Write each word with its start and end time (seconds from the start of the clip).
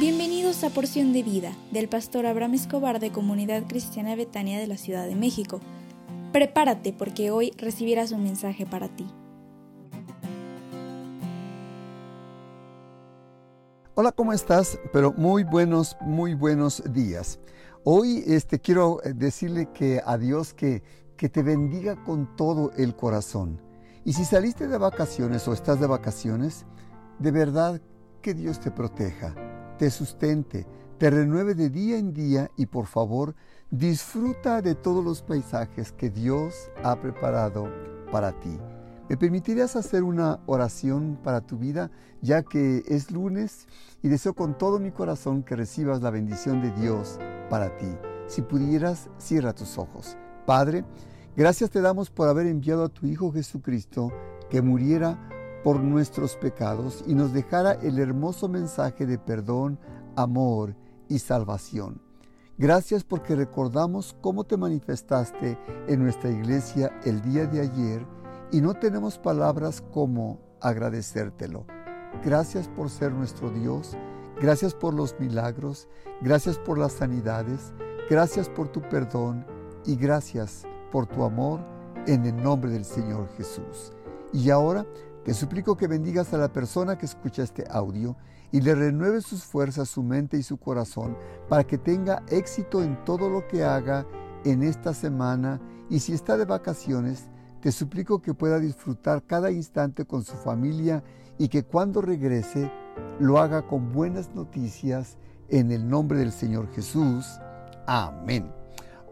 Bienvenidos 0.00 0.64
a 0.64 0.70
Porción 0.70 1.12
de 1.12 1.22
Vida 1.22 1.52
del 1.72 1.86
pastor 1.86 2.24
Abraham 2.24 2.54
Escobar 2.54 3.00
de 3.00 3.12
Comunidad 3.12 3.64
Cristiana 3.68 4.16
Betania 4.16 4.58
de 4.58 4.66
la 4.66 4.78
Ciudad 4.78 5.06
de 5.06 5.14
México. 5.14 5.60
Prepárate 6.32 6.94
porque 6.94 7.30
hoy 7.30 7.52
recibirás 7.58 8.10
un 8.10 8.22
mensaje 8.22 8.64
para 8.64 8.88
ti. 8.88 9.06
Hola, 13.94 14.12
¿cómo 14.12 14.32
estás? 14.32 14.78
Pero 14.90 15.12
muy 15.18 15.44
buenos, 15.44 15.98
muy 16.00 16.32
buenos 16.32 16.82
días. 16.94 17.38
Hoy 17.84 18.24
este, 18.26 18.58
quiero 18.58 19.02
eh, 19.04 19.12
decirle 19.12 19.68
que 19.74 20.00
a 20.02 20.16
Dios 20.16 20.54
que, 20.54 20.82
que 21.18 21.28
te 21.28 21.42
bendiga 21.42 22.02
con 22.04 22.36
todo 22.36 22.72
el 22.78 22.96
corazón. 22.96 23.60
Y 24.06 24.14
si 24.14 24.24
saliste 24.24 24.66
de 24.66 24.78
vacaciones 24.78 25.46
o 25.46 25.52
estás 25.52 25.78
de 25.78 25.86
vacaciones, 25.86 26.64
de 27.18 27.32
verdad 27.32 27.82
que 28.22 28.32
Dios 28.32 28.60
te 28.60 28.70
proteja 28.70 29.34
te 29.80 29.90
sustente, 29.90 30.66
te 30.98 31.08
renueve 31.08 31.54
de 31.54 31.70
día 31.70 31.96
en 31.96 32.12
día 32.12 32.50
y 32.58 32.66
por 32.66 32.84
favor 32.84 33.34
disfruta 33.70 34.60
de 34.60 34.74
todos 34.74 35.02
los 35.02 35.22
paisajes 35.22 35.90
que 35.90 36.10
Dios 36.10 36.70
ha 36.84 37.00
preparado 37.00 37.66
para 38.12 38.38
ti. 38.38 38.58
¿Me 39.08 39.16
permitirías 39.16 39.76
hacer 39.76 40.02
una 40.02 40.40
oración 40.44 41.18
para 41.24 41.40
tu 41.40 41.56
vida 41.56 41.90
ya 42.20 42.42
que 42.42 42.82
es 42.88 43.10
lunes 43.10 43.68
y 44.02 44.08
deseo 44.08 44.34
con 44.34 44.58
todo 44.58 44.80
mi 44.80 44.90
corazón 44.90 45.42
que 45.44 45.56
recibas 45.56 46.02
la 46.02 46.10
bendición 46.10 46.60
de 46.60 46.72
Dios 46.72 47.18
para 47.48 47.74
ti? 47.78 47.88
Si 48.26 48.42
pudieras, 48.42 49.08
cierra 49.16 49.54
tus 49.54 49.78
ojos. 49.78 50.18
Padre, 50.44 50.84
gracias 51.38 51.70
te 51.70 51.80
damos 51.80 52.10
por 52.10 52.28
haber 52.28 52.48
enviado 52.48 52.84
a 52.84 52.90
tu 52.90 53.06
Hijo 53.06 53.32
Jesucristo 53.32 54.12
que 54.50 54.60
muriera 54.60 55.18
por 55.62 55.80
nuestros 55.80 56.36
pecados 56.36 57.04
y 57.06 57.14
nos 57.14 57.32
dejara 57.32 57.72
el 57.72 57.98
hermoso 57.98 58.48
mensaje 58.48 59.06
de 59.06 59.18
perdón, 59.18 59.78
amor 60.16 60.74
y 61.08 61.18
salvación. 61.18 62.00
Gracias 62.58 63.04
porque 63.04 63.34
recordamos 63.34 64.14
cómo 64.20 64.44
te 64.44 64.56
manifestaste 64.56 65.58
en 65.88 66.02
nuestra 66.02 66.30
iglesia 66.30 66.92
el 67.04 67.22
día 67.22 67.46
de 67.46 67.60
ayer 67.60 68.06
y 68.52 68.60
no 68.60 68.74
tenemos 68.74 69.18
palabras 69.18 69.82
como 69.92 70.38
agradecértelo. 70.60 71.64
Gracias 72.24 72.68
por 72.68 72.90
ser 72.90 73.12
nuestro 73.12 73.50
Dios, 73.50 73.96
gracias 74.40 74.74
por 74.74 74.92
los 74.92 75.18
milagros, 75.18 75.88
gracias 76.20 76.58
por 76.58 76.76
las 76.76 76.92
sanidades, 76.92 77.72
gracias 78.10 78.48
por 78.48 78.68
tu 78.68 78.82
perdón 78.82 79.46
y 79.86 79.96
gracias 79.96 80.66
por 80.92 81.06
tu 81.06 81.24
amor 81.24 81.60
en 82.06 82.26
el 82.26 82.36
nombre 82.42 82.70
del 82.70 82.84
Señor 82.84 83.28
Jesús. 83.36 83.92
Y 84.32 84.50
ahora 84.50 84.84
te 85.24 85.34
suplico 85.34 85.76
que 85.76 85.86
bendigas 85.86 86.32
a 86.32 86.38
la 86.38 86.52
persona 86.52 86.96
que 86.96 87.04
escucha 87.06 87.42
este 87.42 87.64
audio 87.70 88.16
y 88.52 88.62
le 88.62 88.74
renueves 88.74 89.26
sus 89.26 89.44
fuerzas, 89.44 89.88
su 89.88 90.02
mente 90.02 90.38
y 90.38 90.42
su 90.42 90.56
corazón 90.56 91.16
para 91.48 91.64
que 91.64 91.76
tenga 91.76 92.22
éxito 92.28 92.82
en 92.82 93.04
todo 93.04 93.28
lo 93.28 93.46
que 93.46 93.62
haga 93.62 94.06
en 94.44 94.62
esta 94.62 94.94
semana 94.94 95.60
y 95.90 96.00
si 96.00 96.14
está 96.14 96.38
de 96.38 96.46
vacaciones, 96.46 97.28
te 97.60 97.70
suplico 97.70 98.22
que 98.22 98.32
pueda 98.32 98.58
disfrutar 98.58 99.22
cada 99.24 99.50
instante 99.50 100.06
con 100.06 100.24
su 100.24 100.36
familia 100.36 101.04
y 101.36 101.48
que 101.48 101.64
cuando 101.64 102.00
regrese 102.00 102.72
lo 103.18 103.38
haga 103.38 103.66
con 103.66 103.92
buenas 103.92 104.34
noticias 104.34 105.18
en 105.50 105.70
el 105.70 105.86
nombre 105.86 106.18
del 106.18 106.32
Señor 106.32 106.72
Jesús. 106.72 107.26
Amén. 107.86 108.50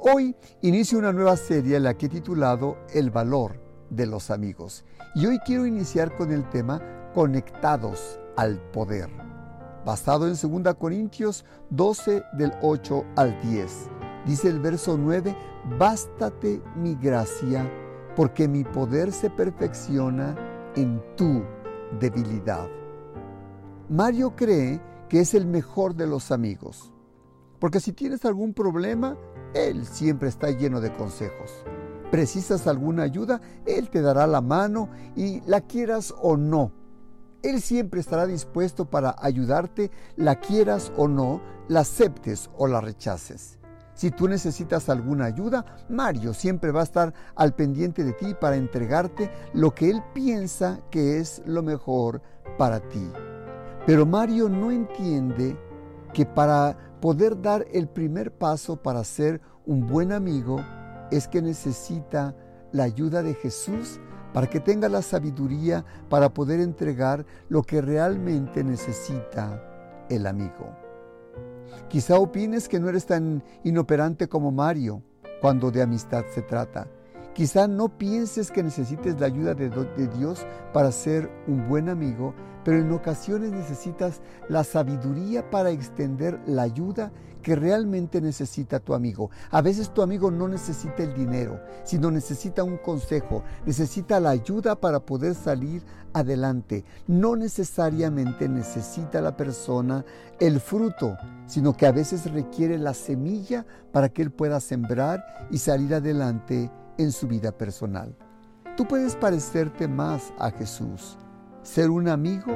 Hoy 0.00 0.34
inicio 0.62 0.98
una 0.98 1.12
nueva 1.12 1.36
serie 1.36 1.78
la 1.80 1.94
que 1.94 2.06
he 2.06 2.08
titulado 2.08 2.78
El 2.94 3.10
valor 3.10 3.67
de 3.90 4.06
los 4.06 4.30
amigos. 4.30 4.84
Y 5.14 5.26
hoy 5.26 5.38
quiero 5.40 5.66
iniciar 5.66 6.16
con 6.16 6.32
el 6.32 6.48
tema 6.50 6.80
Conectados 7.14 8.20
al 8.36 8.60
Poder, 8.70 9.08
basado 9.84 10.28
en 10.28 10.34
2 10.34 10.74
Corintios 10.74 11.44
12 11.70 12.22
del 12.34 12.52
8 12.62 13.04
al 13.16 13.40
10. 13.40 13.88
Dice 14.26 14.48
el 14.48 14.60
verso 14.60 14.96
9, 14.98 15.34
Bástate 15.78 16.62
mi 16.76 16.94
gracia, 16.94 17.70
porque 18.16 18.48
mi 18.48 18.64
poder 18.64 19.12
se 19.12 19.28
perfecciona 19.30 20.36
en 20.76 21.02
tu 21.16 21.42
debilidad. 22.00 22.68
Mario 23.88 24.34
cree 24.36 24.80
que 25.08 25.20
es 25.20 25.34
el 25.34 25.46
mejor 25.46 25.94
de 25.94 26.06
los 26.06 26.30
amigos, 26.30 26.92
porque 27.58 27.80
si 27.80 27.92
tienes 27.92 28.24
algún 28.24 28.54
problema, 28.54 29.16
él 29.54 29.86
siempre 29.86 30.28
está 30.28 30.50
lleno 30.50 30.80
de 30.80 30.94
consejos 30.94 31.64
precisas 32.10 32.66
alguna 32.66 33.02
ayuda, 33.02 33.40
Él 33.66 33.90
te 33.90 34.00
dará 34.00 34.26
la 34.26 34.40
mano 34.40 34.88
y 35.16 35.40
la 35.42 35.60
quieras 35.62 36.14
o 36.20 36.36
no. 36.36 36.72
Él 37.42 37.60
siempre 37.60 38.00
estará 38.00 38.26
dispuesto 38.26 38.86
para 38.86 39.14
ayudarte, 39.18 39.90
la 40.16 40.40
quieras 40.40 40.92
o 40.96 41.06
no, 41.06 41.40
la 41.68 41.80
aceptes 41.80 42.50
o 42.56 42.66
la 42.66 42.80
rechaces. 42.80 43.58
Si 43.94 44.10
tú 44.10 44.28
necesitas 44.28 44.88
alguna 44.88 45.24
ayuda, 45.24 45.64
Mario 45.88 46.32
siempre 46.32 46.70
va 46.70 46.80
a 46.80 46.84
estar 46.84 47.14
al 47.34 47.54
pendiente 47.54 48.04
de 48.04 48.12
ti 48.12 48.34
para 48.40 48.56
entregarte 48.56 49.30
lo 49.54 49.74
que 49.74 49.90
él 49.90 50.02
piensa 50.14 50.80
que 50.90 51.18
es 51.18 51.42
lo 51.46 51.62
mejor 51.62 52.22
para 52.58 52.80
ti. 52.80 53.10
Pero 53.86 54.06
Mario 54.06 54.48
no 54.48 54.70
entiende 54.70 55.56
que 56.12 56.26
para 56.26 56.76
poder 57.00 57.40
dar 57.40 57.66
el 57.72 57.88
primer 57.88 58.32
paso 58.32 58.76
para 58.76 59.02
ser 59.02 59.40
un 59.66 59.86
buen 59.86 60.12
amigo, 60.12 60.60
es 61.10 61.28
que 61.28 61.42
necesita 61.42 62.34
la 62.72 62.84
ayuda 62.84 63.22
de 63.22 63.34
Jesús 63.34 64.00
para 64.32 64.46
que 64.46 64.60
tenga 64.60 64.88
la 64.88 65.02
sabiduría 65.02 65.84
para 66.08 66.32
poder 66.32 66.60
entregar 66.60 67.24
lo 67.48 67.62
que 67.62 67.80
realmente 67.80 68.62
necesita 68.62 70.06
el 70.10 70.26
amigo. 70.26 70.76
Quizá 71.88 72.18
opines 72.18 72.68
que 72.68 72.78
no 72.78 72.88
eres 72.88 73.06
tan 73.06 73.42
inoperante 73.64 74.28
como 74.28 74.50
Mario 74.50 75.02
cuando 75.40 75.70
de 75.70 75.82
amistad 75.82 76.24
se 76.34 76.42
trata. 76.42 76.88
Quizá 77.38 77.68
no 77.68 77.88
pienses 77.88 78.50
que 78.50 78.64
necesites 78.64 79.20
la 79.20 79.26
ayuda 79.26 79.54
de, 79.54 79.70
Dios 80.18 80.44
para 80.72 80.90
ser 80.90 81.30
un 81.46 81.68
buen 81.68 81.88
amigo, 81.88 82.34
pero 82.64 82.80
en 82.80 82.90
ocasiones 82.90 83.52
necesitas 83.52 84.22
la 84.48 84.64
sabiduría 84.64 85.48
para 85.48 85.70
extender 85.70 86.40
la 86.48 86.62
ayuda 86.62 87.12
que 87.40 87.54
realmente 87.54 88.20
necesita 88.20 88.80
tu 88.80 88.92
amigo. 88.92 89.30
A 89.52 89.62
veces 89.62 89.94
tu 89.94 90.02
amigo 90.02 90.32
no 90.32 90.48
necesita 90.48 91.04
el 91.04 91.14
dinero, 91.14 91.60
sino 91.84 92.10
necesita 92.10 92.64
un 92.64 92.76
consejo, 92.78 93.44
necesita 93.64 94.18
la 94.18 94.30
ayuda 94.30 94.74
para 94.74 94.98
poder 94.98 95.36
salir 95.36 95.84
adelante. 96.14 96.84
No 97.06 97.36
necesariamente 97.36 98.48
necesita 98.48 99.20
la 99.20 99.36
persona 99.36 100.04
el 100.40 100.58
fruto, 100.58 101.16
sino 101.46 101.72
que 101.72 101.86
a 101.86 101.92
veces 101.92 102.32
requiere 102.32 102.78
la 102.78 102.94
semilla 102.94 103.64
para 103.92 104.08
que 104.08 104.22
él 104.22 104.32
pueda 104.32 104.58
sembrar 104.58 105.22
y 105.52 105.58
salir 105.58 105.94
adelante 105.94 106.68
en 106.98 107.12
su 107.12 107.26
vida 107.26 107.52
personal. 107.52 108.14
Tú 108.76 108.86
puedes 108.86 109.16
parecerte 109.16 109.88
más 109.88 110.32
a 110.38 110.50
Jesús, 110.50 111.16
ser 111.62 111.90
un 111.90 112.08
amigo 112.08 112.52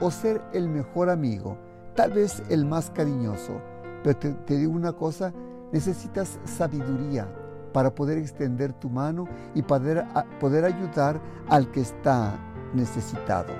o 0.00 0.10
ser 0.10 0.42
el 0.52 0.68
mejor 0.68 1.08
amigo, 1.08 1.56
tal 1.94 2.12
vez 2.12 2.42
el 2.50 2.66
más 2.66 2.90
cariñoso. 2.90 3.60
Pero 4.02 4.18
te, 4.18 4.56
digo 4.56 4.72
una 4.72 4.92
cosa, 4.92 5.32
necesitas 5.72 6.38
sabiduría 6.44 7.28
para 7.72 7.94
poder 7.94 8.18
extender 8.18 8.72
tu 8.72 8.90
mano 8.90 9.26
y 9.54 9.62
poder, 9.62 10.04
poder 10.40 10.64
ayudar 10.64 11.20
al 11.48 11.70
que 11.70 11.80
está 11.80 12.38
necesitado. 12.74 13.52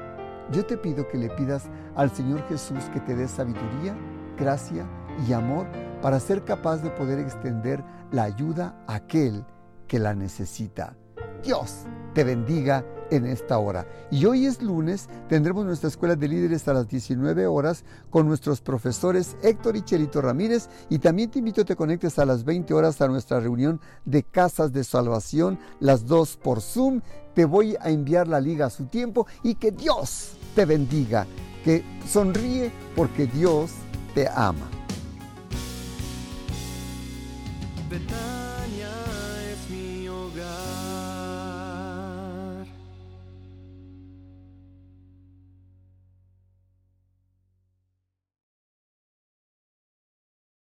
Yo 0.52 0.64
te 0.64 0.76
pido 0.76 1.08
que 1.08 1.18
le 1.18 1.30
pidas 1.30 1.64
al 1.94 2.10
Señor 2.10 2.46
Jesús 2.48 2.84
que 2.92 3.00
te 3.00 3.16
dé 3.16 3.26
sabiduría, 3.26 3.96
gracia 4.38 4.86
y 5.26 5.32
amor 5.32 5.66
para 6.02 6.20
ser 6.20 6.44
capaz 6.44 6.82
de 6.82 6.90
poder 6.90 7.18
extender 7.18 7.82
la 8.12 8.24
ayuda 8.24 8.74
a 8.86 8.96
aquel 8.96 9.44
que 9.86 9.98
la 9.98 10.14
necesita. 10.14 10.96
Dios 11.42 11.84
te 12.14 12.24
bendiga 12.24 12.84
en 13.10 13.26
esta 13.26 13.58
hora. 13.58 13.86
Y 14.10 14.24
hoy 14.24 14.46
es 14.46 14.62
lunes, 14.62 15.08
tendremos 15.28 15.64
nuestra 15.64 15.88
escuela 15.88 16.16
de 16.16 16.28
líderes 16.28 16.66
a 16.66 16.72
las 16.72 16.88
19 16.88 17.46
horas 17.46 17.84
con 18.10 18.26
nuestros 18.26 18.60
profesores 18.60 19.36
Héctor 19.42 19.76
y 19.76 19.82
Chelito 19.82 20.20
Ramírez 20.20 20.68
y 20.88 20.98
también 20.98 21.30
te 21.30 21.38
invito 21.38 21.60
a 21.60 21.64
que 21.64 21.74
te 21.74 21.76
conectes 21.76 22.18
a 22.18 22.24
las 22.24 22.44
20 22.44 22.72
horas 22.74 23.00
a 23.00 23.08
nuestra 23.08 23.40
reunión 23.40 23.80
de 24.04 24.22
casas 24.22 24.72
de 24.72 24.82
salvación, 24.82 25.58
las 25.78 26.06
dos 26.06 26.36
por 26.36 26.60
Zoom. 26.60 27.00
Te 27.34 27.44
voy 27.44 27.76
a 27.80 27.90
enviar 27.90 28.28
la 28.28 28.40
liga 28.40 28.66
a 28.66 28.70
su 28.70 28.86
tiempo 28.86 29.26
y 29.42 29.56
que 29.56 29.70
Dios 29.70 30.32
te 30.54 30.64
bendiga, 30.64 31.26
que 31.64 31.84
sonríe 32.08 32.72
porque 32.94 33.26
Dios 33.26 33.72
te 34.14 34.26
ama. 34.28 34.70